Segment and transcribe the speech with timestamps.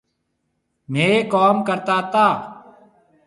[0.91, 2.27] ميه ڪوم ڪرتا تا